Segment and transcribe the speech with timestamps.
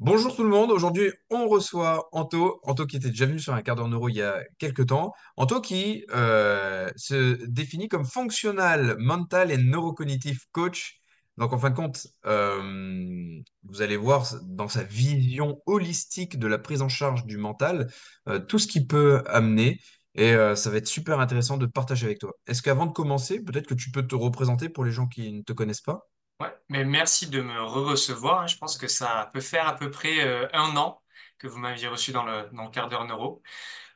[0.00, 3.62] Bonjour tout le monde, aujourd'hui on reçoit Anto, Anto qui était déjà venu sur un
[3.62, 8.96] quart d'heure neuro il y a quelques temps, Anto qui euh, se définit comme functional,
[8.98, 11.00] mental et neurocognitive coach.
[11.36, 16.58] Donc en fin de compte, euh, vous allez voir dans sa vision holistique de la
[16.58, 17.90] prise en charge du mental,
[18.28, 19.80] euh, tout ce qu'il peut amener
[20.14, 22.32] et ça va être super intéressant de partager avec toi.
[22.48, 25.42] Est-ce qu'avant de commencer, peut-être que tu peux te représenter pour les gens qui ne
[25.42, 26.08] te connaissent pas?
[26.40, 28.42] Ouais, mais merci de me re-recevoir.
[28.42, 28.46] hein.
[28.46, 31.02] Je pense que ça peut faire à peu près euh, un an
[31.38, 33.42] que vous m'aviez reçu dans le, dans le quart d'heure neuro.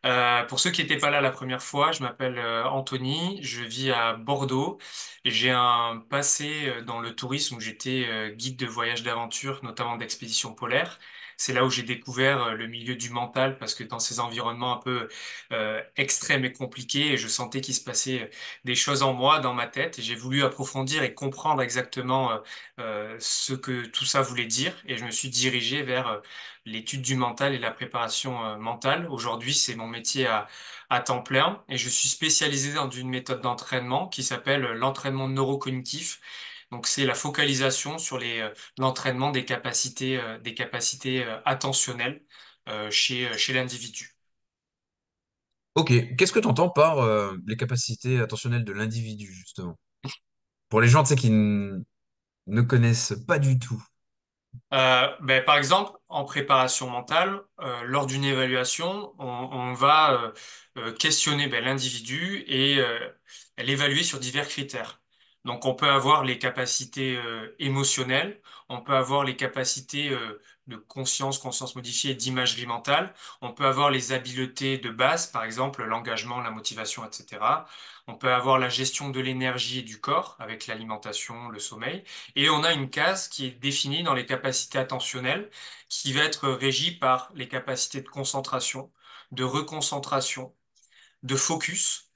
[0.05, 3.63] Euh, pour ceux qui n'étaient pas là la première fois, je m'appelle euh, Anthony, je
[3.63, 4.79] vis à Bordeaux
[5.25, 10.55] j'ai un passé euh, dans le tourisme où j'étais guide de voyage d'aventure, notamment d'expédition
[10.55, 10.99] polaire.
[11.37, 14.79] C'est là où j'ai découvert le milieu du mental parce que dans ces environnements un
[14.79, 15.09] peu
[15.97, 18.31] extrêmes et compliqués, je sentais qu'il se passait
[18.65, 22.41] des choses en moi, dans ma tête, j'ai voulu approfondir et comprendre exactement
[22.79, 26.23] ce que tout ça voulait dire et je me suis dirigé vers
[26.65, 29.07] l'étude du mental et la préparation euh, mentale.
[29.11, 30.49] Aujourd'hui, c'est mon métier à,
[30.91, 35.29] à temps plein et je suis spécialisé dans une méthode d'entraînement qui s'appelle euh, l'entraînement
[35.29, 36.21] neurocognitif.
[36.71, 42.23] Donc, c'est la focalisation sur les, euh, l'entraînement des capacités, des capacités attentionnelles
[42.91, 44.15] chez, chez l'individu.
[45.75, 49.79] Ok, qu'est-ce que tu entends par euh, les capacités attentionnelles de l'individu, justement?
[50.71, 51.83] Pour les gens, tu sais, qui ne
[52.63, 53.83] connaissent pas du tout.
[54.73, 60.33] Euh, ben, par exemple, en préparation mentale, euh, lors d'une évaluation, on, va euh,
[60.79, 62.81] euh, questionner ben, l'individu et
[63.59, 65.01] l'évaluer sur divers critères.
[65.45, 67.19] Donc, on peut avoir les capacités
[67.59, 70.17] émotionnelles, on peut avoir les capacités
[70.67, 75.85] de conscience, conscience modifiée, d'imagerie mentale, on peut avoir les habiletés de base, par exemple
[75.85, 77.67] l'engagement, la motivation, etc.
[78.07, 82.05] On peut avoir la gestion de l'énergie et du corps avec l'alimentation, le sommeil.
[82.37, 85.51] Et on a une case qui est définie dans les capacités attentionnelles,
[85.89, 88.93] qui va être régie par les capacités de concentration,
[89.33, 90.55] de reconcentration,
[91.23, 92.11] de focus,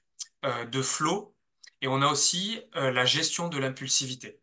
[0.45, 1.35] euh, de flow,
[1.81, 4.41] et on a aussi euh, la gestion de l'impulsivité.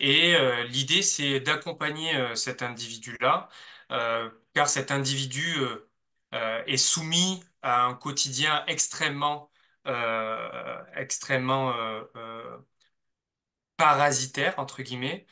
[0.00, 3.48] Et euh, l'idée, c'est d'accompagner euh, cet individu-là,
[3.92, 5.56] euh, car cet individu
[6.66, 9.50] est soumis à un quotidien extrêmement,
[10.96, 11.72] extrêmement
[13.76, 15.26] parasitaire, entre guillemets,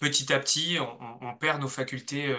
[0.00, 2.34] petit à petit, on, on- perd nos facultés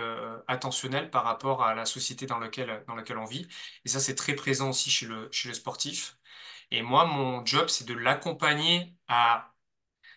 [0.47, 3.47] attentionnelles par rapport à la société dans laquelle, dans laquelle on vit.
[3.85, 6.17] Et ça, c'est très présent aussi chez le, chez le sportif.
[6.71, 9.54] Et moi, mon job, c'est de l'accompagner à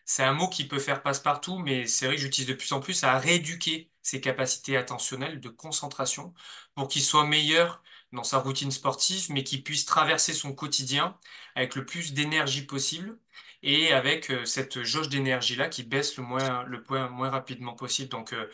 [0.09, 2.81] c'est un mot qui peut faire passe-partout, mais c'est vrai que j'utilise de plus en
[2.81, 6.33] plus à rééduquer ses capacités attentionnelles de concentration
[6.75, 7.83] pour qu'il soit meilleur
[8.13, 11.19] dans sa routine sportive, mais qu'il puisse traverser son quotidien
[11.55, 13.19] avec le plus d'énergie possible
[13.63, 18.09] et avec euh, cette jauge d'énergie-là qui baisse le moins, le moins rapidement possible.
[18.09, 18.49] Donc, euh,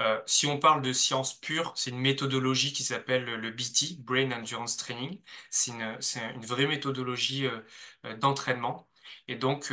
[0.00, 4.30] euh, si on parle de science pure, c'est une méthodologie qui s'appelle le BT, Brain
[4.30, 5.20] Endurance Training.
[5.50, 5.98] C'est une,
[6.36, 7.48] une vraie méthodologie
[8.20, 8.88] d'entraînement.
[9.28, 9.72] Et donc,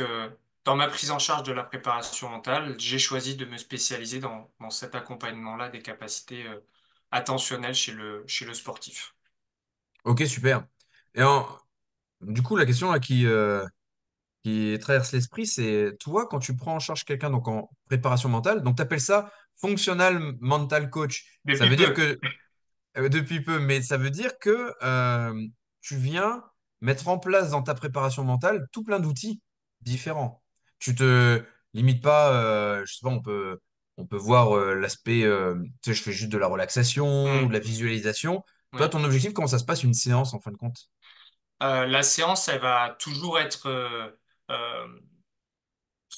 [0.68, 4.50] dans ma prise en charge de la préparation mentale, j'ai choisi de me spécialiser dans,
[4.60, 6.60] dans cet accompagnement-là des capacités euh,
[7.10, 9.14] attentionnelles chez le, chez le sportif.
[10.04, 10.64] Ok, super.
[11.14, 11.46] Et en-
[12.22, 13.64] du coup, la question là, qui, euh,
[14.44, 18.62] qui traverse l'esprit, c'est toi, quand tu prends en charge quelqu'un donc en préparation mentale,
[18.62, 21.40] donc tu appelles ça functional mental coach.
[21.52, 22.20] Ça veut dire que
[22.98, 24.74] Euh, depuis peu, mais ça veut dire que
[25.80, 26.44] tu viens
[26.80, 29.40] mettre en place dans ta préparation mentale tout plein d'outils
[29.82, 30.42] différents.
[30.78, 31.42] Tu te
[31.74, 33.58] limites pas, euh, je sais pas, on peut,
[33.96, 37.48] on peut voir euh, l'aspect, euh, tu sais, je fais juste de la relaxation ou
[37.48, 38.44] de la visualisation.
[38.76, 40.88] Toi, ton objectif, comment ça se passe une séance en fin de compte?
[41.60, 43.68] La séance, elle va toujours être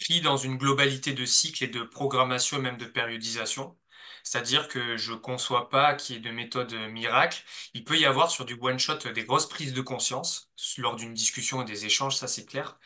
[0.01, 3.77] prise dans une globalité de cycle et de programmation et même de périodisation.
[4.23, 7.43] C'est-à-dire que je conçois pas qu'il y ait de méthode miracle.
[7.75, 11.63] Il peut y avoir sur du one-shot des grosses prises de conscience lors d'une discussion
[11.63, 12.79] et des échanges, ça c'est clair.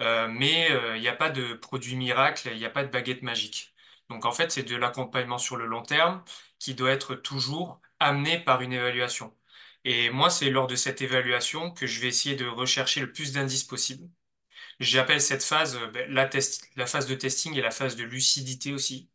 [0.00, 2.90] Euh, mais euh, il n'y a pas de produit miracle, il n'y a pas de
[2.90, 3.74] baguette magique.
[4.10, 6.22] Donc en fait, c'est de l'accompagnement sur le long terme
[6.58, 9.34] qui doit être toujours amené par une évaluation.
[9.84, 13.32] Et moi, c'est lors de cette évaluation que je vais essayer de rechercher le plus
[13.32, 14.08] d'indices possible.
[14.80, 19.10] J'appelle cette phase euh, ben, la, phase de testing et la phase de lucidité aussi.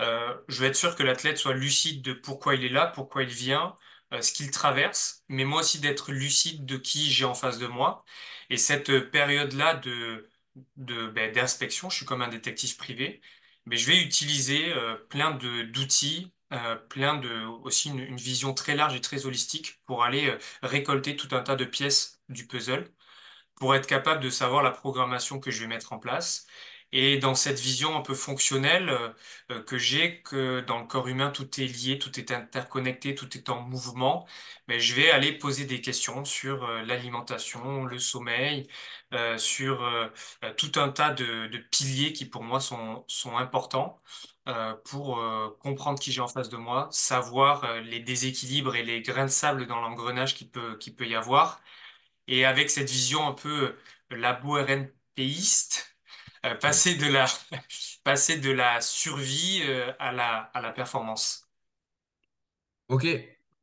[0.00, 3.22] Euh, je veux être sûr que l'athlète soit lucide de pourquoi il est là, pourquoi
[3.22, 3.72] il vient, euh,
[4.20, 8.04] ce qu'il traverse, mais moi aussi d'être lucide de qui j'ai en face de moi.
[8.50, 10.28] Et cette euh, période-là de,
[10.76, 13.20] de, ben, d'inspection, je suis comme un détective privé,
[13.66, 18.76] mais je vais utiliser euh, plein de, d'outils, euh, plein de, aussi une, vision très
[18.76, 22.92] large et très holistique pour aller euh, récolter tout un tas de pièces du puzzle
[23.56, 26.46] pour être capable de savoir la programmation que je vais mettre en place.
[26.92, 29.10] Et dans cette vision un peu fonctionnelle euh,
[29.50, 33.36] euh, que j'ai, que dans le corps humain, tout est lié, tout est interconnecté, tout
[33.36, 34.26] est en mouvement,
[34.68, 38.68] mais je vais aller poser des questions sur euh, l'alimentation, le sommeil,
[39.38, 39.88] sur
[40.56, 43.04] tout un tas de, piliers qui pour moi sont,
[43.36, 44.00] importants
[44.84, 45.20] pour
[45.60, 49.66] comprendre qui j'ai en face de moi, savoir les déséquilibres et les grains de sable
[49.66, 51.60] dans l'engrenage qui peut, peut y avoir.
[52.28, 53.76] Et avec cette vision un peu
[54.10, 55.95] labo-RNPiste,
[56.46, 57.26] euh, passer de la,
[58.04, 61.48] passer de la survie euh, à la, à la performance.
[62.88, 63.06] Ok,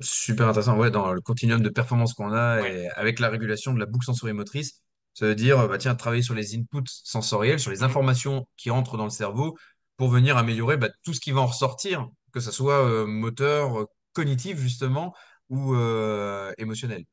[0.01, 0.77] super intéressant.
[0.77, 2.68] Ouais, dans le continuum de performance qu'on a Ouais.
[2.68, 4.81] et avec la régulation de la boucle sensorimotrice,
[5.13, 7.83] ça veut dire, euh, bah, tiens, travailler sur les inputs sensoriels, sur les Mhm.
[7.83, 9.57] informations qui rentrent dans le cerveau
[9.97, 13.80] pour venir améliorer bah, tout ce qui va en ressortir, que ce soit euh, moteur,
[13.81, 15.15] euh, cognitif justement
[15.50, 17.06] ou euh, émotionnel.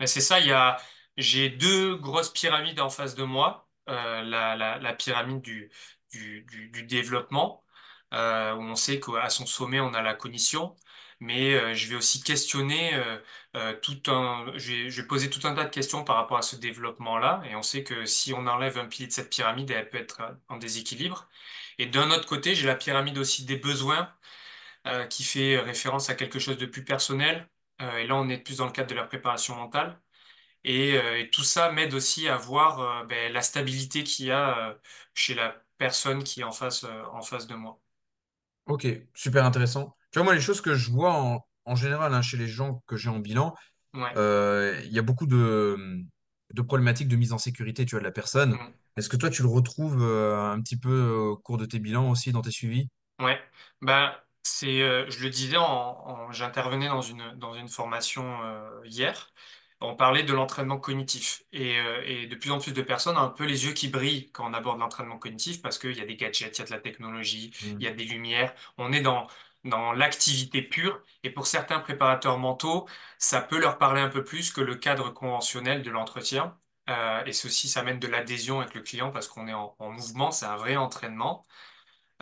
[0.00, 0.78] Mais c'est ça, il y a,
[1.16, 3.63] j'ai deux grosses pyramides en face de moi.
[3.88, 5.70] Euh, la, la, pyramide du,
[6.12, 6.42] du,
[6.72, 7.62] du, développement,
[8.14, 10.74] euh, où on sait qu'à son sommet, on a la cognition.
[11.20, 12.92] Mais euh, je vais aussi questionner
[13.82, 17.42] tout un, je vais, poser tout un tas de questions par rapport à ce développement-là.
[17.50, 20.22] Et on sait que si on enlève un pilier de cette pyramide, elle peut être
[20.48, 21.28] en déséquilibre.
[21.78, 24.12] Et d'un autre côté, j'ai la pyramide aussi des besoins,
[25.10, 27.48] qui fait référence à quelque chose de plus personnel.
[27.80, 30.00] Et là, on est plus dans le cadre de la préparation mentale.
[30.64, 34.30] Et, euh, et tout ça m'aide aussi à voir euh, ben, la stabilité qu'il y
[34.32, 34.74] a euh,
[35.14, 37.80] chez la personne qui est en face, en face de moi.
[38.66, 39.94] Ok, super intéressant.
[40.10, 42.82] Tu vois, moi, les choses que je vois en, en général hein, chez les gens
[42.86, 43.54] que j'ai en bilan,
[43.94, 44.18] Ouais.
[44.18, 45.78] euh, il y a beaucoup de,
[46.54, 48.58] de problématiques de mise en sécurité, tu vois, de la personne.
[48.58, 48.74] Mm.
[48.96, 51.80] Est-ce que toi, tu le retrouves euh, un petit peu euh, au cours de tes
[51.80, 52.88] bilans aussi, dans tes suivis?
[53.20, 53.40] Ouais,
[53.80, 54.12] ben
[54.42, 59.32] c'est, euh, je le disais, en, en- j'intervenais dans une dans une formation euh, hier.
[59.80, 63.20] On parlait de l'entraînement cognitif et, euh, et de plus en plus de personnes ont
[63.20, 66.06] un peu les yeux qui brillent quand on aborde l'entraînement cognitif parce qu'il y a
[66.06, 68.54] des gadgets, il y a de la technologie, il y a des lumières.
[68.78, 69.26] On est dans
[69.64, 72.86] dans l'activité pure et pour certains préparateurs mentaux,
[73.18, 76.58] ça peut leur parler un peu plus que le cadre conventionnel de l'entretien.
[76.90, 79.90] Euh, et ceci, ça amène de l'adhésion avec le client parce qu'on est en en
[79.90, 81.44] mouvement, c'est un vrai entraînement.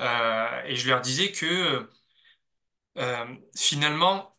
[0.01, 1.89] Euh, et je leur disais que
[3.57, 4.32] finalement,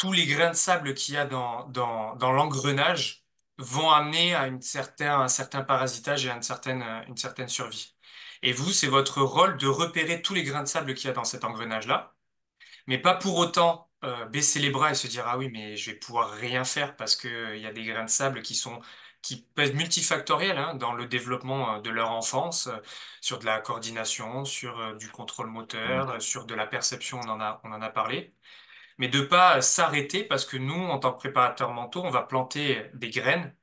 [0.00, 3.24] tous les grains de sable qu'il y a dans, dans, dans l'engrenage
[3.58, 7.48] vont amener à une certain, un certain parasitage et à une certaine, euh, une certaine
[7.48, 7.96] survie.
[8.42, 11.14] Et vous, c'est votre rôle de repérer tous les grains de sable qu'il y a
[11.14, 12.14] dans cet engrenage-là
[12.86, 15.90] mais pas pour autant euh, baisser les bras et se dire, ah oui, mais je
[15.92, 18.54] vais pouvoir rien faire parce que euh, il y a des grains de sable qui
[18.54, 18.80] sont,
[19.22, 22.78] qui peuvent être multifactoriels hein, dans le développement euh, de leur enfance, euh,
[23.20, 27.28] sur de la coordination, sur euh, du contrôle moteur, euh, sur de la perception, on
[27.28, 28.34] en a, on en a parlé.
[29.00, 32.84] Mais de pas s'arrêter parce que nous, en tant que préparateurs mentaux, on va planter
[32.94, 33.56] des graines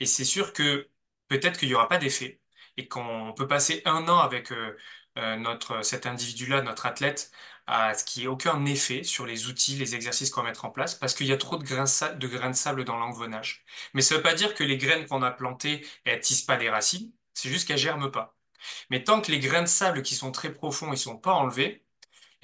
[0.00, 0.90] et c'est sûr que
[1.28, 2.40] peut-être qu'il n'y aura pas d'effet
[2.76, 4.76] et qu'on peut passer un an avec euh,
[5.18, 7.30] euh, notre, cet individu-là, notre athlète,
[7.66, 10.64] à ce qu'il n'y ait aucun effet sur les outils, les exercices qu'on va mettre
[10.66, 11.84] en place parce qu'il y a trop de grains,
[12.16, 13.64] de grains de sable dans l'engrenage.
[13.94, 16.56] Mais ça ne veut pas dire que les graines qu'on a plantées, elles tissent pas
[16.56, 18.36] des racines, c'est juste qu'elles germent pas.
[18.90, 21.83] Mais tant que les grains de sable qui sont très profonds, ils sont pas enlevés,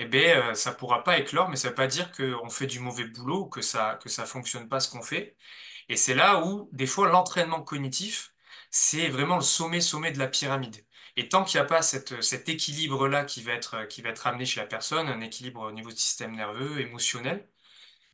[0.02, 2.80] eh ben, euh, ça pourra pas éclore, mais ça veut pas dire qu'on fait du
[2.80, 5.36] mauvais boulot ou que ça, que ça fonctionne pas ce qu'on fait.
[5.88, 8.34] Et c'est là où, des fois, l'entraînement cognitif,
[8.70, 10.84] c'est vraiment le sommet, sommet de la pyramide.
[11.16, 14.26] Et tant qu'il n'y a pas cette, cet équilibre-là qui va être, qui va être
[14.26, 17.48] amené chez la personne, un équilibre au niveau du système nerveux, émotionnel,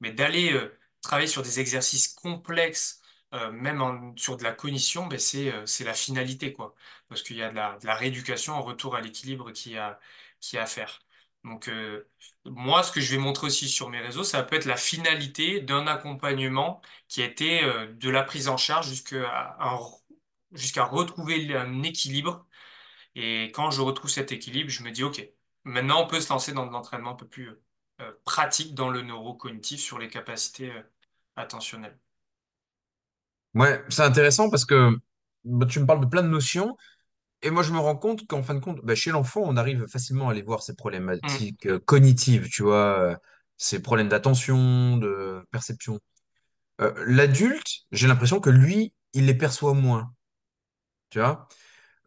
[0.00, 3.00] mais d'aller euh, travailler sur des exercices complexes,
[3.34, 6.74] euh, même en- sur de la cognition, ben c'est c'est la finalité, quoi.
[7.08, 9.98] Parce qu'il y a de la, de la rééducation en retour à l'équilibre qui a,
[10.40, 11.00] qui a à faire.
[11.46, 12.08] Donc, euh,
[12.44, 15.60] moi, ce que je vais montrer aussi sur mes réseaux, ça peut être la finalité
[15.60, 22.44] d'un accompagnement qui a été euh, de la prise en charge jusqu'à retrouver un équilibre.
[23.14, 25.24] Et quand je retrouve cet équilibre, je me dis, OK,
[25.62, 27.50] maintenant on peut se lancer dans de l'entraînement un peu plus
[28.00, 30.72] euh, pratique dans le neurocognitif sur les capacités
[31.36, 31.96] attentionnelles.
[33.54, 34.98] Ouais, c'est intéressant parce que
[35.44, 36.76] bah, tu me parles de plein de notions
[37.42, 39.86] et moi je me rends compte qu'en fin de compte, bah, chez l'enfant, on arrive
[39.86, 40.74] facilement à aller voir ces
[41.22, 43.16] Mm, problématiques euh, cognitives, tu vois, euh,
[43.56, 46.00] ces problèmes d'attention, de perception.
[46.80, 50.12] Euh, l'adulte, j'ai l'impression que lui, il les perçoit moins,
[51.10, 51.48] tu vois?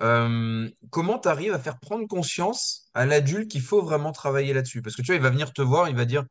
[0.03, 4.81] Euh, comment tu arrives à faire prendre conscience à l'adulte qu'il faut vraiment travailler là-dessus?
[4.81, 6.25] Parce que tu vois, il va venir te voir, il va dire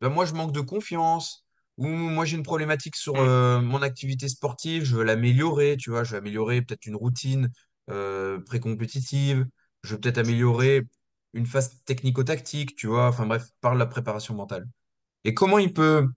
[0.00, 1.44] ben moi, je manque de confiance,
[1.78, 3.20] ou moi, j'ai une problématique sur mm.
[3.20, 7.50] euh, mon activité sportive, je veux l'améliorer, tu vois, je veux améliorer peut-être une routine
[7.90, 9.46] euh, pré-compétitive,
[9.82, 10.82] je veux peut-être améliorer
[11.34, 14.66] une phase technico-tactique, tu vois, enfin bref, par la préparation mentale.
[15.24, 16.08] Et comment il peut,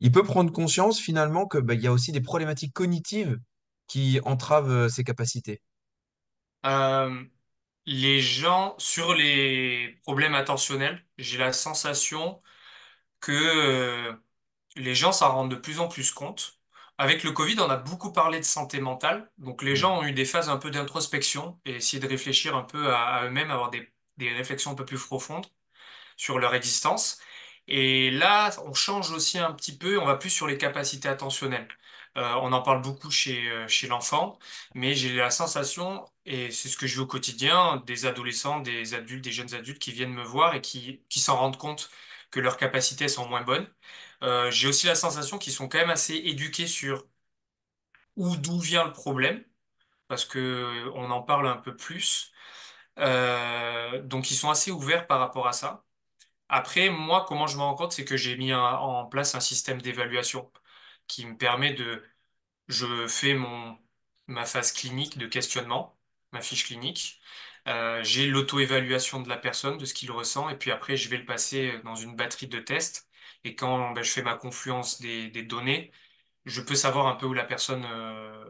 [0.00, 3.38] il peut prendre conscience finalement que ben, il y a aussi des problématiques cognitives
[3.86, 5.62] qui entravent euh, ses capacités?
[6.66, 7.24] Euh,
[7.86, 12.42] les gens, sur les problèmes attentionnels, j'ai la sensation
[13.20, 14.14] que euh,
[14.76, 16.60] les gens s'en rendent de plus en plus compte.
[17.02, 20.12] Avec le Covid, on a beaucoup parlé de santé mentale, donc les gens ont eu
[20.12, 23.70] des phases un peu d'introspection et essayé de réfléchir un peu à, à eux-mêmes, avoir
[23.70, 25.46] des, des réflexions un peu plus profondes.
[26.16, 27.20] sur leur existence.
[27.68, 31.68] Et là, on change aussi un petit peu, on va plus sur les capacités attentionnelles.
[32.18, 34.38] Euh, on en parle beaucoup chez, euh, chez l'enfant,
[34.74, 38.94] mais j'ai la sensation, et c'est ce que je vis au quotidien, des adolescents, des
[38.94, 41.90] adultes, des jeunes adultes qui viennent me voir et qui, qui s'en rendent compte
[42.30, 43.68] que leurs capacités sont moins bonnes.
[44.22, 47.06] Euh, j'ai aussi la sensation qu'ils sont quand même assez éduqués sur
[48.16, 49.44] où, d'où vient le problème,
[50.08, 52.32] parce que on en parle un peu plus.
[52.98, 55.84] Euh, donc ils sont assez ouverts par rapport à ça.
[56.48, 59.82] Après, moi, comment je me rends compte, c'est que j'ai mis en place un système
[59.82, 60.52] d'évaluation
[61.08, 62.04] qui me permet de,
[62.68, 63.78] je fais mon,
[64.28, 65.98] ma phase clinique de questionnement,
[66.32, 67.20] ma fiche clinique.
[67.68, 71.18] Euh, j'ai l'auto-évaluation de la personne, de ce qu'il ressent, et puis après, je vais
[71.18, 73.08] le passer dans une batterie de tests.
[73.44, 75.92] Et quand ben, je fais ma confluence des, des données,
[76.46, 78.44] je peux savoir un peu où la personne euh,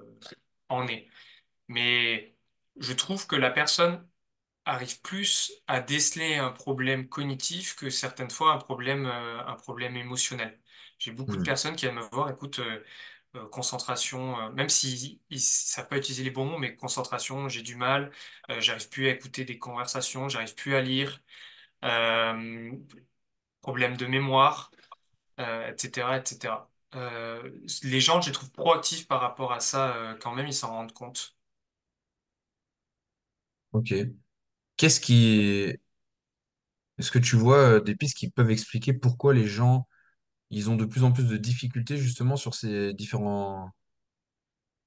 [0.69, 1.09] en est.
[1.69, 2.37] Mais
[2.79, 4.09] je trouve que la personne
[4.65, 9.97] arrive plus à déceler un problème cognitif que certaines fois un problème, euh, un problème
[9.97, 10.61] émotionnel.
[10.99, 11.43] J'ai beaucoup de Mm.
[11.43, 12.85] personnes qui viennent me voir, écoute, euh,
[13.51, 17.77] concentration, euh, même s'ils ils savent pas utiliser les bons mots, mais concentration, j'ai du
[17.77, 18.13] mal,
[18.61, 21.23] j'arrive plus à écouter des conversations, j'arrive plus à lire,
[23.61, 24.73] problème de mémoire,
[25.39, 26.71] etc., etc.
[26.95, 27.51] Euh,
[27.83, 30.69] les gens, je les trouve proactifs par rapport à ça, euh, quand même, ils s'en
[30.71, 31.37] rendent compte.
[33.73, 33.95] Ok.
[34.77, 35.75] Qu'est-ce qui...
[36.99, 39.87] Est-ce que tu vois euh, des pistes qui peuvent expliquer pourquoi les gens,
[40.51, 43.71] ils ont de plus en plus de difficultés justement sur ces différents...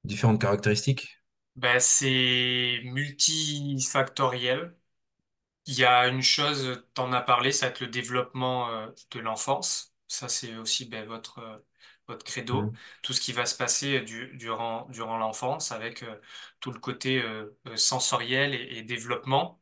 [0.06, 1.22] différentes caractéristiques?
[1.56, 4.75] Ben, c'est multifactoriel.
[5.68, 9.20] Il y a une chose, t'en as parlé, ça va être le développement euh, de
[9.22, 9.95] l'enfance.
[10.08, 11.58] Ça, c'est aussi ben, votre, euh,
[12.08, 12.72] votre credo.
[12.72, 12.78] Mm.
[13.02, 16.20] Tout ce qui va se passer du- durant, durant l'enfance avec euh,
[16.60, 19.62] tout le côté euh, euh, sensoriel et, et développement.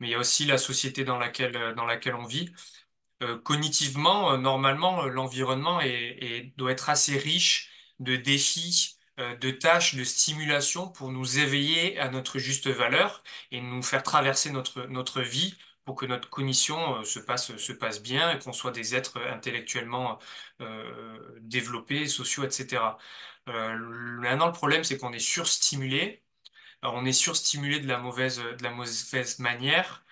[0.00, 2.52] Mais il y a aussi la société dans laquelle, euh, dans laquelle on vit.
[3.22, 5.90] Euh, cognitivement, euh, normalement, euh, l'environnement est,
[6.22, 7.70] est- doit être assez riche
[8.00, 13.22] de défis, euh, de tâches, de stimulation pour nous éveiller à notre juste valeur
[13.52, 17.72] et nous faire traverser notre, notre vie pour que notre cognition, euh, se passe, se
[17.72, 20.18] passe bien et qu'on soit des êtres intellectuellement,
[20.60, 22.98] euh, développés, sociaux, etc.
[23.48, 26.22] Euh, maintenant, le problème, c'est qu'on est surstimulé
[26.82, 30.04] alors, on est surstimulé de la mauvaise, de la mauvaise manière.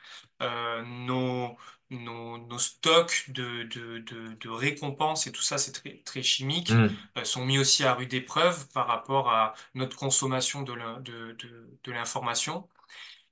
[0.43, 1.57] Euh, nos,
[1.91, 6.71] nos, nos stocks de, de, de, de récompenses et tout ça, c'est très, très chimique,
[6.71, 6.89] Mm.
[7.19, 11.33] euh, sont mis aussi à rude épreuve par rapport à notre consommation de l'in- de,
[11.39, 12.69] de, de l'information.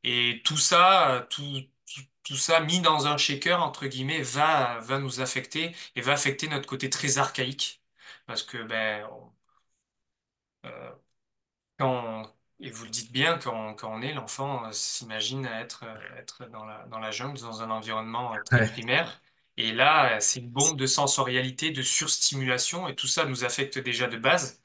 [0.04, 1.42] Et tout ça, euh, tout,
[1.94, 6.12] tout, tout ça mis dans un shaker, entre guillemets, va, va nous affecter et va
[6.12, 7.82] affecter notre côté très archaïque.
[8.26, 9.32] Parce que, ben, on-
[10.66, 10.90] euh,
[11.78, 15.84] quand on- et vous le dites bien, quand, quand on est l'enfant, euh, s'imagine être,
[15.84, 18.66] euh, être dans la, dans la jungle, dans un environnement très Ouais.
[18.66, 19.20] primaire.
[19.58, 24.08] Et là, c'est une bombe de sensorialité, de surstimulation, et tout ça nous affecte déjà
[24.08, 24.62] de base.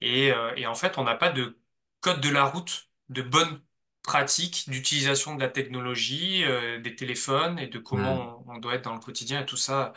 [0.00, 1.58] Et, et en fait, on n'a pas de
[2.00, 3.62] code de la route, de bonnes
[4.02, 8.18] pratiques d'utilisation de la technologie, euh, des téléphones, et de Mm.
[8.18, 9.42] comment on, on doit être dans le quotidien.
[9.42, 9.92] Et tout ça,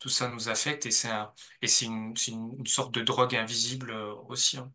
[0.00, 1.32] tout ça nous affecte, et c'est un-
[1.62, 4.58] et c'est une, c'est une, une sorte de drogue invisible euh, aussi.
[4.58, 4.72] hein.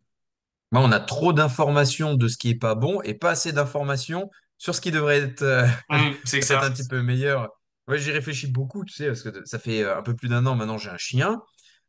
[0.72, 4.30] Moi, on a trop d'informations de ce qui est pas bon et pas assez d'informations
[4.58, 7.48] sur ce qui devrait être euh, Hum, c'est un petit peu meilleur.
[7.88, 10.54] Ouais, j'y réfléchis beaucoup, tu sais, parce que ça fait un peu plus d'un an
[10.54, 11.42] maintenant, j'ai un chien.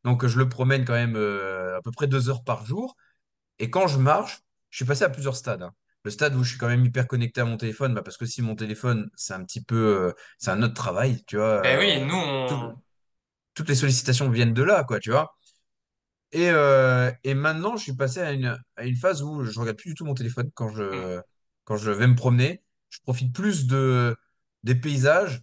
[0.03, 2.95] Donc, je le promène quand même à peu près deux heures par jour.
[3.60, 5.63] Et quand je marche, je suis passé à plusieurs stades.
[5.63, 5.74] hein.
[6.03, 8.25] Le stade où je suis quand même hyper connecté à mon téléphone, bah, parce que
[8.25, 9.75] si mon téléphone, c'est un petit peu,
[10.10, 11.48] euh, c'est un autre travail, tu vois.
[11.63, 12.74] Ben oui, euh, nous, tout-
[13.55, 15.36] toutes les sollicitations viennent de là, quoi, tu vois.
[16.31, 19.77] Et, euh, et maintenant, je suis passé à une, à une phase où je regarde
[19.77, 21.22] plus du tout mon téléphone quand je,
[21.65, 22.63] quand je vais me promener.
[22.89, 24.15] Je profite plus de,
[24.63, 25.41] des paysages.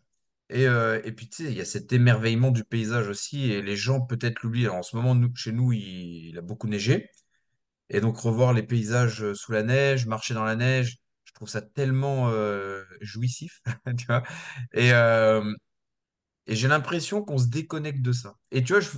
[0.51, 3.53] Et, euh, et puis, tu sais, il y a cet émerveillement du paysage aussi.
[3.53, 4.65] Et les gens peut-être l'oublient.
[4.67, 7.11] Alors, en ce moment, nous, chez nous, il, il a beaucoup neigé.
[7.91, 11.49] Et donc, revoir les paysages euh, sous la neige, marcher dans la neige, je trouve
[11.49, 13.61] ça tellement euh, jouissif,
[13.99, 14.23] tu vois.
[14.73, 15.55] Et, euh,
[16.47, 18.35] et j'ai l'impression qu'on se déconnecte de ça.
[18.51, 18.91] Et tu vois, je,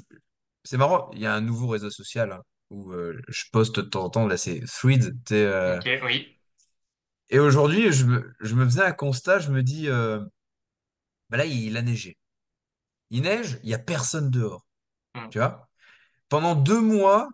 [0.64, 3.82] c'est marrant, il y a un nouveau réseau social hein, où euh, je poste de
[3.82, 5.08] temps en temps, là c'est Threads.
[5.08, 6.38] Ok, oui.
[7.30, 10.20] et aujourd'hui, je me, je me faisais un constat, je me dis, euh,
[11.28, 12.16] bah là il a neigé.
[13.10, 14.64] Il neige, il n'y a personne dehors.
[15.14, 15.28] Hmm.
[15.30, 15.68] Tu vois?
[16.28, 17.28] Pendant deux mois,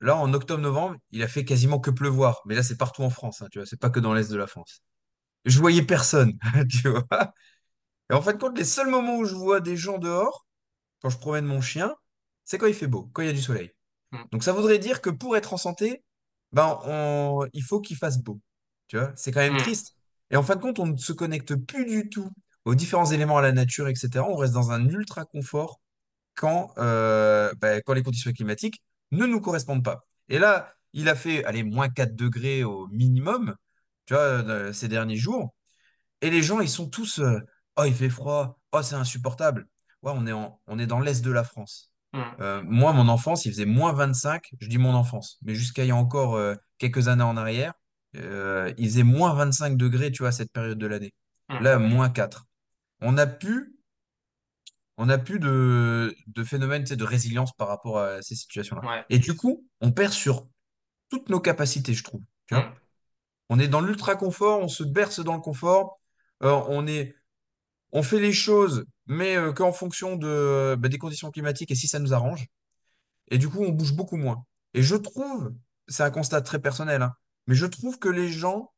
[0.00, 2.42] Là, en octobre-novembre, il a fait quasiment que pleuvoir.
[2.46, 4.36] Mais là, c'est partout en France, hein, tu vois, c'est pas que dans l'est de
[4.36, 4.82] la France.
[5.46, 6.34] Je voyais personne,
[6.70, 7.06] tu vois.
[8.10, 10.46] Et en fin de compte, les seuls moments où je vois des gens dehors,
[11.02, 11.94] quand je promène mon chien,
[12.44, 13.72] c'est quand il fait beau, quand il y a du soleil.
[14.12, 14.24] Mm.
[14.32, 16.04] Donc ça voudrait dire que pour être en santé,
[16.52, 18.40] ben on, il faut qu'il fasse beau.
[18.88, 19.58] Tu vois, c'est quand même Mm.
[19.58, 19.96] triste.
[20.30, 22.30] Et en fin de compte, on ne se connecte plus du tout
[22.64, 24.28] aux différents éléments à la nature, etc.
[24.28, 25.80] On reste dans un ultra confort
[26.34, 28.82] quand, euh, ben, quand les conditions climatiques
[29.12, 30.06] ne nous correspondent pas.
[30.28, 33.54] Et là, il a fait, allez, moins 4 degrés au minimum,
[34.06, 35.54] tu vois, euh, ces derniers jours.
[36.20, 37.38] Et les gens, ils sont tous, euh,
[37.76, 39.66] oh, il fait froid, oh, c'est insupportable.
[40.02, 41.92] Ouais, on est en- on est dans l'est de la France.
[42.12, 42.22] Mm.
[42.40, 44.50] Euh, moi, mon enfance, il faisait moins 25.
[44.60, 47.74] je dis mon enfance, mais jusqu'à il y a encore euh, quelques années en arrière,
[48.14, 51.12] il faisait moins 25 degrés, tu vois, à cette période de l'année.
[51.50, 51.58] Mm.
[51.60, 52.46] Là, moins 4.
[53.02, 53.75] On n'a plus,
[54.96, 58.88] on a plus de, de phénomène, tu sais, de résilience par rapport à ces situations-là.
[58.88, 59.04] Ouais.
[59.10, 60.46] Et du coup, on perd sur
[61.10, 62.22] toutes nos capacités, je trouve.
[62.46, 62.64] Tu vois?
[62.64, 62.74] Mm.
[63.50, 66.00] On est dans l'ultra confort, on se berce dans le confort.
[66.42, 67.14] Euh, on est
[67.92, 71.88] On fait les choses, mais euh, qu'en fonction de, bah, des conditions climatiques et si
[71.88, 72.46] ça nous arrange.
[73.28, 74.44] Et du coup, on bouge beaucoup moins.
[74.74, 75.52] Et je trouve,
[75.88, 77.14] c'est un constat très personnel, hein,
[77.46, 78.72] mais je trouve que les gens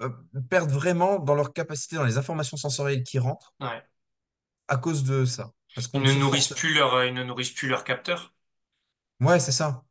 [0.00, 0.10] euh,
[0.48, 3.82] perdent vraiment dans leur capacité, dans les informations sensorielles qui rentrent Ouais.
[4.68, 5.52] À cause de ça.
[5.74, 8.34] Parce ne nourrissent plus leur, euh, ils ne nourrissent plus leurs capteurs.
[9.20, 9.82] Ouais, c'est ça.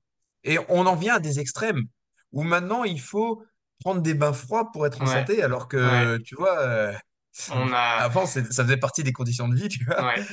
[0.44, 1.84] Et on en vient à des extrêmes
[2.32, 3.44] où maintenant il faut
[3.80, 5.14] prendre des bains froids pour être en Ouais.
[5.14, 6.06] santé, alors Ouais.
[6.08, 6.94] que, tu vois, euh,
[7.50, 10.06] On a, avant, ça faisait partie des conditions de vie, tu vois.
[10.06, 10.30] ouais.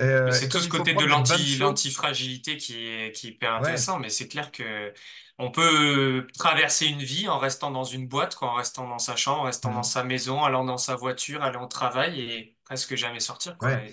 [0.00, 3.98] Euh, c'est tout ce côté de l'antifragilité qui est, qui est hyper intéressant.
[3.98, 4.92] Mais c'est clair que
[5.38, 9.16] on peut traverser une vie en restant dans une boîte, quoi, en restant dans sa
[9.16, 9.82] chambre, en restant dans Mm.
[9.82, 13.68] sa maison, allant dans sa voiture, allant au travail et presque jamais sortir, quoi.
[13.68, 13.90] Ouais.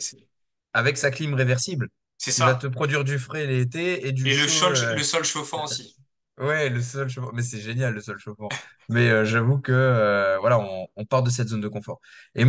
[0.73, 2.69] Avec sa clim réversible, c'est qui va te ça.
[2.69, 4.49] produire du frais l'été et du Et le chaud.
[4.49, 5.95] sol, euh, le sol chauffant aussi.
[6.37, 7.31] Ouais, le sol chauffant.
[7.33, 8.49] Mais c'est génial, le sol chauffant.
[8.89, 11.99] Mais euh, j'avoue que euh, voilà, on, on part de cette zone de confort.
[12.35, 12.45] Et,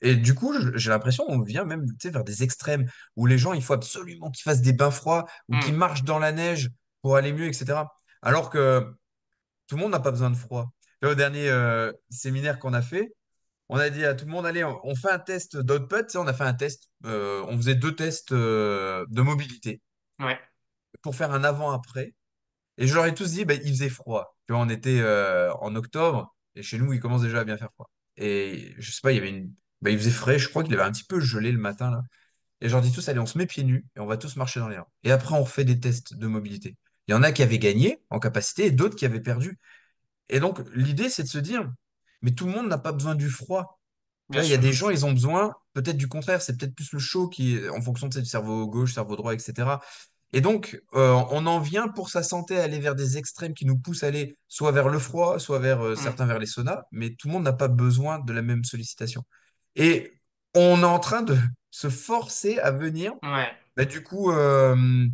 [0.00, 3.62] et du coup, j'ai l'impression qu'on vient même vers des extrêmes où les gens, il
[3.62, 5.78] faut absolument qu'ils fassent des bains froids ou qu'ils Hmm.
[5.78, 6.70] marchent dans la neige
[7.02, 7.94] pour aller mieux, etc.
[8.22, 8.94] Alors que
[9.66, 10.72] tout le monde n'a pas besoin de froid.
[11.02, 11.50] Là, au dernier
[12.10, 13.12] séminaire qu'on a fait,
[13.68, 16.16] On a dit à tout le monde, allez, on, on fait un test d'output.
[16.16, 16.90] On a fait un test.
[17.06, 19.82] euh, on faisait deux tests euh, de mobilité
[20.20, 20.38] Ouais.
[21.02, 22.14] pour faire un avant-après.
[22.78, 24.36] Et je leur ai tous dit, bah, il faisait froid.
[24.46, 27.56] Tu vois, on était euh, en octobre et chez nous, il commence déjà à bien
[27.58, 27.90] faire froid.
[28.16, 29.52] Et je sais pas, il y avait une.
[29.82, 30.38] bah, il faisait frais.
[30.38, 32.02] Je crois qu'il avait un petit peu gelé le matin là.
[32.62, 34.36] Et je leur dis tous, allez, on se met pieds nus et on va tous
[34.36, 34.92] marcher dans les rangs.
[35.04, 36.76] Et après, on fait des tests de mobilité.
[37.08, 39.58] Il y en a qui avaient gagné en capacité et d'autres qui avaient perdu.
[40.28, 41.70] Et donc, l'idée, c'est de se dire,
[42.22, 43.80] mais tout le monde n'a pas besoin du froid.
[44.30, 46.92] Tu il y a des gens, ils ont besoin peut-être du contraire, c'est peut-être plus
[46.92, 49.80] le chaud qui, en fonction de du cerveau gauche, cerveau droit, etc.
[50.34, 53.64] Et donc, euh, on en vient pour sa santé à aller vers des extrêmes qui
[53.64, 55.96] nous poussent à aller soit vers le froid, soit vers euh, Hmm.
[55.96, 59.24] certains vers les saunas, mais tout le monde n'a pas besoin de la même sollicitation.
[59.76, 60.12] Et
[60.54, 61.34] on est en train de
[61.70, 63.48] se forcer à venir, Ouais.
[63.76, 65.06] bah, du coup, euh,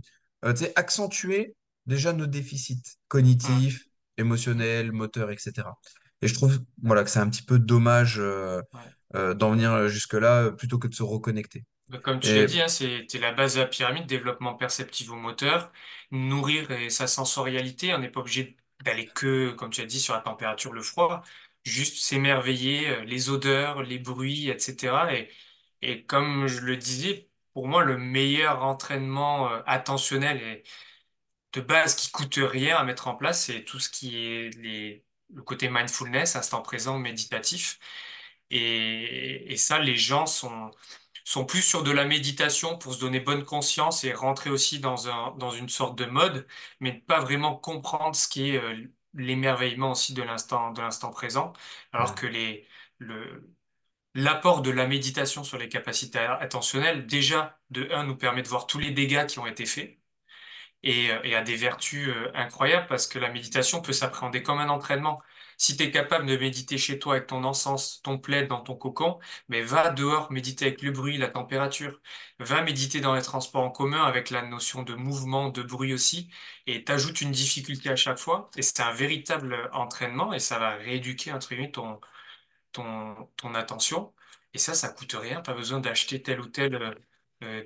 [0.42, 1.54] tu sais, accentuer
[1.86, 3.84] déjà nos déficits cognitifs,
[4.16, 5.78] émotionnels, moteurs, etc.
[6.24, 8.16] Et je trouve voilà, que c'est un petit peu dommage.
[8.18, 8.80] euh, Ouais.
[9.16, 11.64] euh, d'en venir jusque-là euh, plutôt que de se reconnecter.
[11.88, 15.70] Bah, Comme tu l'as dit, hein, c'était la base de la pyramide, développement perceptivo-moteur,
[16.10, 17.94] nourrir et sa sensorialité.
[17.94, 21.22] On n'est pas obligé d'aller que, comme tu as dit, sur la température, le froid,
[21.64, 25.14] juste s'émerveiller, les odeurs, les bruits, etc.
[25.14, 25.30] Et,
[25.82, 30.62] et comme je le disais, pour moi, le meilleur entraînement attentionnel et
[31.52, 35.04] de base qui coûte rien à mettre en place, c'est tout ce qui est les,
[35.34, 37.78] le côté mindfulness, instant présent, méditatif.
[38.50, 40.70] Et, et ça, les gens sont,
[41.24, 45.08] sont plus sur de la méditation pour se donner bonne conscience et rentrer aussi dans
[45.08, 46.46] un, dans une sorte de mode,
[46.80, 51.52] mais pas vraiment comprendre ce qui est euh, l'émerveillement aussi de l'instant, de l'instant présent.
[51.92, 52.14] Alors ouais.
[52.14, 52.66] que les,
[52.98, 53.54] le,
[54.14, 58.66] l'apport de la méditation sur les capacités attentionnelles, déjà, de un, nous permet de voir
[58.66, 59.98] tous les dégâts qui ont été faits
[60.84, 64.60] et, euh, et a des vertus euh, incroyables parce que la méditation peut s'appréhender comme
[64.60, 65.20] un entraînement.
[65.56, 68.74] Si tu es capable de méditer chez toi avec ton encens, ton plaid dans ton
[68.76, 69.18] cocon,
[69.48, 72.00] mais va dehors méditer avec le bruit, la température.
[72.38, 76.30] Va méditer dans les transports en commun avec la notion de mouvement, de bruit aussi,
[76.66, 78.50] et t'ajoutes une difficulté à chaque fois.
[78.56, 82.00] Et c'est un véritable entraînement et ça va rééduquer, entre guillemets, ton,
[82.72, 84.12] ton, attention.
[84.54, 86.94] Et ça, ça coûte rien, pas besoin d'acheter telle ou euh, euh,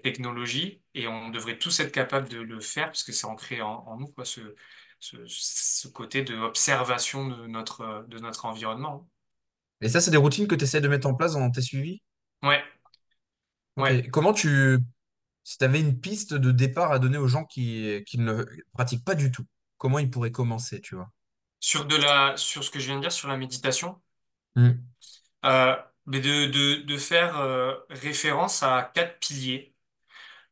[0.02, 0.82] technologie.
[0.94, 3.96] Et on devrait tous être capable de le faire parce que c'est ancré en, en
[3.98, 4.54] nous, quoi, ce,
[5.00, 9.08] ce, ce côté de observation de notre, de notre environnement.
[9.80, 12.00] Et ça, c'est des routines que tu essaies de mettre en place dans tes suivis?
[12.42, 12.62] Ouais,
[13.76, 13.92] Ok.
[13.92, 14.08] ouais.
[14.10, 14.78] Comment tu...
[15.44, 19.04] si tu avais une piste de départ à donner aux gens qui, qui ne pratiquent
[19.04, 19.44] pas du tout,
[19.78, 21.10] comment ils pourraient commencer, tu vois?
[21.60, 24.00] Sur de la, sur ce que je viens de dire sur la méditation,
[24.56, 24.88] Hmm.
[25.44, 25.76] euh,
[26.08, 26.46] mais de,
[26.82, 29.74] de, faire euh, référence à quatre piliers.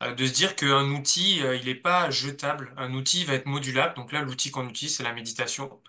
[0.03, 2.75] Euh, de se dire qu'un outil, euh, il n'est pas jetable.
[2.77, 3.95] Un outil va être modulable.
[3.97, 5.83] Donc là, l'outil qu'on utilise, c'est la méditation.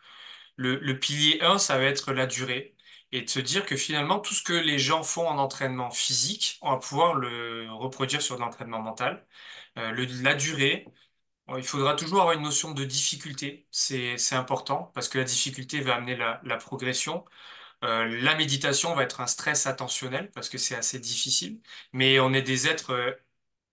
[0.57, 2.75] Le, le pilier un, ça va être la durée.
[3.13, 6.59] Et de se dire que finalement, tout ce que les gens font en entraînement physique,
[6.61, 9.25] on va pouvoir le reproduire sur l'entraînement mental.
[9.77, 10.85] Le- la durée,
[11.57, 13.67] il faudra toujours avoir une notion de difficulté.
[13.71, 17.25] C'est, important parce que la difficulté va amener la progression.
[17.83, 21.61] Euh, la méditation va être un stress attentionnel parce que c'est assez difficile.
[21.93, 23.11] Mais on est des êtres euh,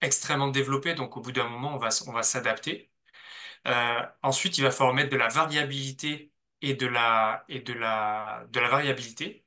[0.03, 2.93] extrêmement développés, donc au bout d'un moment, on va, on va s'adapter.
[3.69, 8.47] Euh, ensuite, il va falloir mettre de la variabilité et de la, et de la,
[8.51, 9.47] de la variabilité,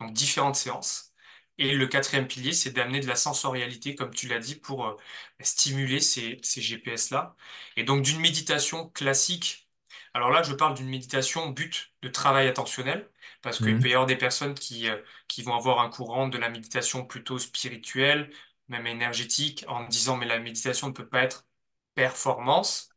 [0.00, 1.12] donc différentes séances.
[1.58, 4.96] Et le quatrième pilier, c'est d'amener de la sensorialité, comme tu l'as dit, pour
[5.40, 7.36] stimuler ces, ces GPS-là.
[7.76, 9.65] Et donc d'une méditation classique,
[10.14, 13.10] alors là, je parle d'une méditation but de travail attentionnel,
[13.42, 14.96] parce qu'il peut y avoir des personnes qui, euh,
[15.28, 18.30] qui vont avoir un courant de la méditation plutôt spirituelle,
[18.68, 21.46] même énergétique, en disant, mais la méditation ne peut pas être
[21.94, 22.90] performance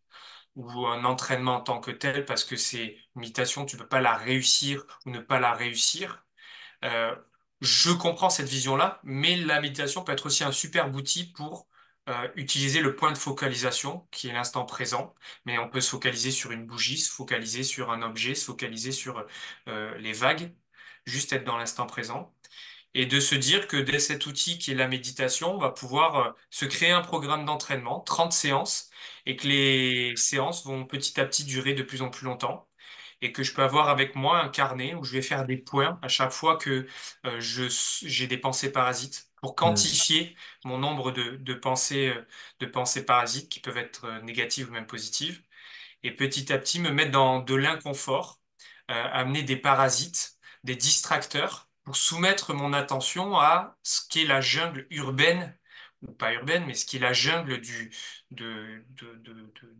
[0.55, 4.01] ou un entraînement en tant que tel, parce que c'est une méditation, tu peux pas
[4.01, 6.25] la réussir ou ne pas la réussir.
[6.85, 7.15] Euh,
[7.61, 11.68] je comprends cette vision-là, mais la méditation peut être aussi un superbe outil pour
[12.09, 15.15] euh, utiliser le point de focalisation, qui est l'instant présent.
[15.45, 18.91] Mais on peut se focaliser sur une bougie, se focaliser sur un objet, se focaliser
[18.91, 19.25] sur
[19.67, 20.53] euh, les vagues,
[21.05, 22.33] juste être dans l'instant présent
[22.93, 26.15] et de se dire que dès cet outil qui est la méditation, on va pouvoir
[26.17, 28.89] euh, se créer un programme d'entraînement, 30 séances,
[29.25, 32.67] et que les séances vont petit à petit durer de plus en plus longtemps,
[33.21, 35.99] et que je peux avoir avec moi un carnet où je vais faire des points
[36.01, 36.87] à chaque fois que
[37.39, 42.27] j'ai des pensées parasites, pour quantifier mon nombre de, de pensées, euh,
[42.59, 45.41] de pensées parasites qui peuvent être euh, négatives ou même positives
[46.03, 48.39] et petit à petit me mettre dans de l'inconfort,
[48.91, 54.87] euh, amener des parasites, des distracteurs pour soumettre mon attention à ce qu'est la jungle
[54.91, 55.57] urbaine,
[56.01, 57.91] ou pas urbaine, mais ce qui est la jungle du,
[58.31, 59.75] de, de- de- de-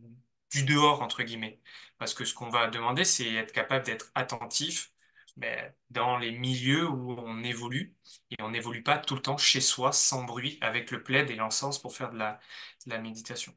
[0.52, 1.60] du dehors, entre guillemets.
[1.98, 4.89] Parce que ce qu'on va demander, c'est être capable d'être attentif
[5.36, 7.96] mais dans les milieux où on évolue,
[8.30, 11.36] et on n'évolue pas tout le temps chez soi, sans bruit, avec le plaid et
[11.36, 12.40] l'encens pour faire de la,
[12.86, 13.54] de la méditation.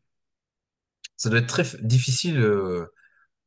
[1.17, 2.37] Ça doit être très difficile.
[2.39, 2.85] euh,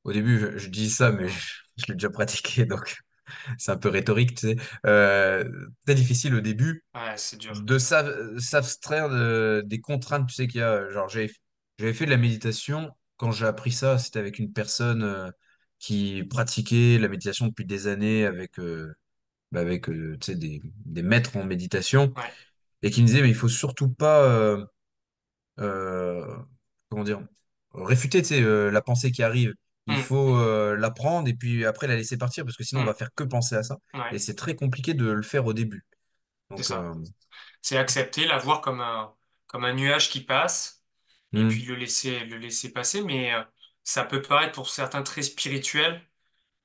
[0.05, 1.39] au début, je, je dis ça, mais je,
[1.79, 2.97] je l'ai déjà pratiqué, donc
[3.59, 4.57] c'est un peu rhétorique, tu sais.
[4.87, 5.45] Euh,
[5.87, 7.63] très difficile au début Ouais, c'est dur.
[7.63, 10.89] de s'a- s'abstraire de- des contraintes, tu sais, qu'il y a.
[10.91, 11.31] Genre, j'avais,
[11.79, 12.91] j'avais fait de la méditation.
[13.19, 15.31] Quand j'ai appris ça, c'était avec une personne euh,
[15.79, 18.95] qui pratiquait la méditation depuis des années avec, euh,
[19.53, 22.37] bah, avec euh, tu sais, des, des maîtres en méditation Ouais.
[22.83, 24.25] et qui me disait, mais il faut surtout pas.
[24.25, 24.65] euh,
[25.61, 26.37] euh,
[26.89, 27.21] comment dire,
[27.75, 29.55] réfuter, tu sais, euh, la pensée qui arrive.
[29.87, 30.01] Il Hmm.
[30.01, 32.87] faut euh, la prendre et puis après la laisser partir parce que sinon on Hmm.
[32.87, 33.77] va faire que penser à ça.
[34.11, 35.85] Et Ouais, c'est très compliqué de le faire au début.
[36.57, 36.83] c'est Donc, ça.
[36.83, 36.95] euh,
[37.63, 39.15] C'est accepter, la voir comme un,
[39.49, 40.85] comme un nuage qui passe
[41.35, 43.03] et puis hmm, le laisser, le laisser passer.
[43.03, 43.45] Mais euh,
[43.87, 46.03] ça peut paraître pour certains très spirituel,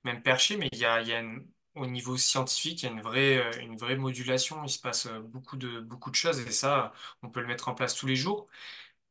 [0.04, 2.92] même perché, mais il y a, y a une- au niveau scientifique, il y a
[2.94, 4.64] une vraie, euh, une vraie modulation.
[4.66, 7.70] Il se passe euh, beaucoup de, beaucoup de choses et ça, on peut le mettre
[7.70, 8.48] en place tous les jours.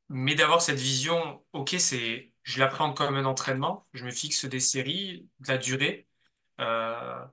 [0.09, 4.61] Mais d'avoir cette vision, ok, c'est, je l'apprends comme un entraînement, je me fixe des
[4.61, 6.09] séries, de la durée.
[6.61, 7.25] euh,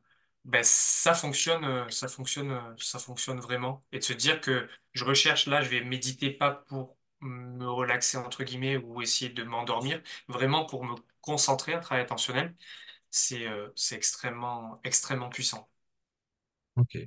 [0.46, 3.86] ben ça fonctionne, ça fonctionne, ça fonctionne vraiment.
[3.94, 8.18] Et de se dire que je recherche là, je vais méditer pas pour me relaxer
[8.18, 12.56] entre guillemets ou essayer de m'endormir, vraiment pour me concentrer, un travail attentionnel,
[13.12, 15.70] c'est euh, c'est extrêmement, extrêmement puissant.
[16.76, 16.98] ok.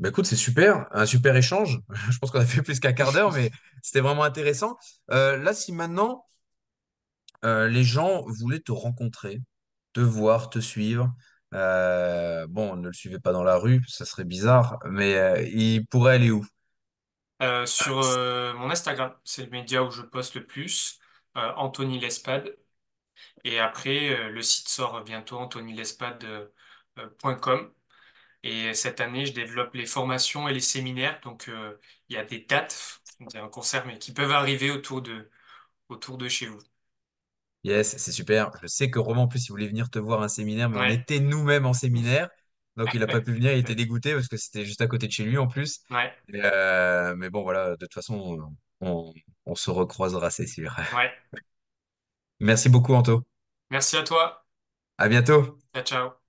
[0.00, 1.80] Bah écoute, c'est super, un super échange.
[2.10, 3.50] Je pense qu'on a fait plus qu'un quart d'heure, mais
[3.82, 4.78] c'était vraiment intéressant.
[5.12, 6.24] Euh, là, si maintenant
[7.44, 9.40] euh, les gens voulaient te rencontrer,
[9.92, 11.14] te voir, te suivre,
[11.52, 16.30] bon, ne le suivez pas dans la rue, ça serait bizarre, mais ils pourraient aller
[16.30, 16.44] où?
[17.40, 20.98] Euh, sur euh, mon Instagram, c'est le média où je poste le plus,
[21.36, 22.56] euh, Anthony Lespade.
[23.44, 27.72] Et après, le site sort bientôt, anthonylespade.com.
[28.44, 31.20] Et cette année, je développe les formations et les séminaires.
[31.22, 31.50] Donc,
[32.08, 35.30] il y a des dates, c'est un concert, mais qui peuvent arriver autour de,
[35.88, 36.60] autour de chez vous.
[37.64, 38.50] Yes, c'est super.
[38.62, 40.78] Je sais que Romain, en plus, il voulait venir te voir à un séminaire, mais
[40.78, 42.28] on était nous-mêmes en séminaire.
[42.78, 43.52] Donc, il n'a pas pu venir.
[43.52, 45.80] Il était dégoûté parce que c'était juste à côté de chez lui en plus.
[45.90, 49.12] ouais, Et, euh, mais bon, voilà, de toute façon, on,
[49.46, 50.74] on se recroisera, c'est sûr.
[50.92, 51.12] ouais.
[52.40, 53.22] Merci beaucoup, Anto.
[53.70, 54.44] Merci à toi.
[54.96, 55.58] À bientôt.
[55.72, 56.27] Ciao, ciao.